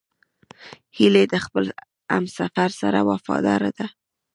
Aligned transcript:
هیلۍ 0.97 1.25
د 1.33 1.35
خپل 1.45 1.65
همسفر 2.13 2.69
سره 2.81 2.99
وفاداره 3.09 3.69
ده 3.77 3.87